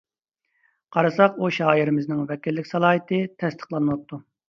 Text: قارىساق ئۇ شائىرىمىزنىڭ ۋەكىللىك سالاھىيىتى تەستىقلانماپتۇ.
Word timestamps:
قارىساق 0.95 1.37
ئۇ 1.43 1.51
شائىرىمىزنىڭ 1.59 2.25
ۋەكىللىك 2.35 2.73
سالاھىيىتى 2.73 3.25
تەستىقلانماپتۇ. 3.41 4.25